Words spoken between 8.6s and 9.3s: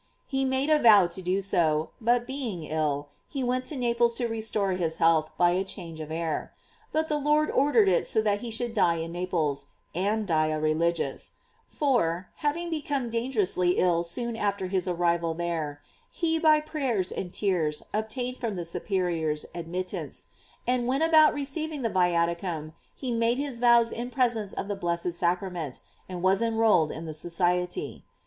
die in